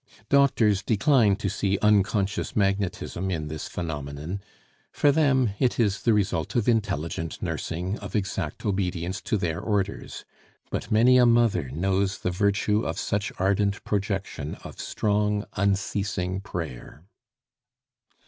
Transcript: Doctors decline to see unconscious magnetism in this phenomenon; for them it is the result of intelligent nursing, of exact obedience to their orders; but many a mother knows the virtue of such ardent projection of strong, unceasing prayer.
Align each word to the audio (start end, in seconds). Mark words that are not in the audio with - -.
Doctors 0.29 0.81
decline 0.81 1.35
to 1.35 1.47
see 1.47 1.77
unconscious 1.79 2.55
magnetism 2.55 3.29
in 3.29 3.49
this 3.49 3.67
phenomenon; 3.67 4.41
for 4.91 5.11
them 5.11 5.51
it 5.59 5.79
is 5.79 6.01
the 6.01 6.13
result 6.15 6.55
of 6.55 6.67
intelligent 6.67 7.39
nursing, 7.43 7.99
of 7.99 8.15
exact 8.15 8.65
obedience 8.65 9.21
to 9.21 9.37
their 9.37 9.59
orders; 9.61 10.25
but 10.71 10.89
many 10.89 11.17
a 11.19 11.27
mother 11.27 11.69
knows 11.69 12.17
the 12.17 12.31
virtue 12.31 12.83
of 12.83 12.97
such 12.97 13.31
ardent 13.37 13.83
projection 13.83 14.55
of 14.63 14.79
strong, 14.81 15.45
unceasing 15.53 16.39
prayer. 16.41 17.03